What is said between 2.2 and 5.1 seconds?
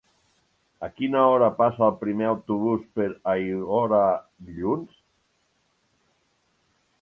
autobús per Aiora dilluns?